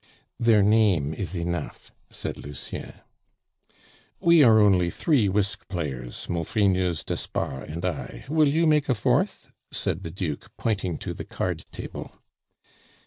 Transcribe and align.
"Their 0.39 0.63
name 0.63 1.13
is 1.13 1.35
enough," 1.35 1.91
said 2.09 2.43
Lucien. 2.43 2.91
"We 4.19 4.41
are 4.41 4.59
only 4.59 4.89
three 4.89 5.29
wisk 5.29 5.67
players 5.67 6.27
Maufrigneuse, 6.27 7.03
d'Espard, 7.03 7.69
and 7.69 7.85
I 7.85 8.25
will 8.27 8.47
you 8.47 8.65
make 8.65 8.89
a 8.89 8.95
fourth?" 8.95 9.49
said 9.71 10.01
the 10.01 10.09
Duke, 10.09 10.51
pointing 10.57 10.97
to 10.97 11.13
the 11.13 11.23
card 11.25 11.65
table. 11.71 12.13